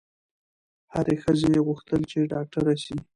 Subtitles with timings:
[0.93, 2.95] هري ښځي غوښتل چي ډاکټره سي